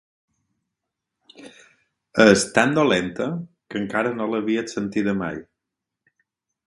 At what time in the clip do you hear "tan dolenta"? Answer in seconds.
2.55-3.27